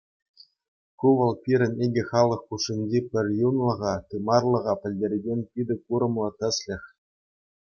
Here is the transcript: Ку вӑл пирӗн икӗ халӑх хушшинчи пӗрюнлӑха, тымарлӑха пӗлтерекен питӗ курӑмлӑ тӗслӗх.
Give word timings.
Ку 0.99 1.07
вӑл 1.17 1.33
пирӗн 1.43 1.73
икӗ 1.85 2.03
халӑх 2.09 2.41
хушшинчи 2.47 2.99
пӗрюнлӑха, 3.09 3.93
тымарлӑха 4.07 4.73
пӗлтерекен 4.81 5.39
питӗ 5.51 5.75
курӑмлӑ 5.85 6.29
тӗслӗх. 6.37 6.83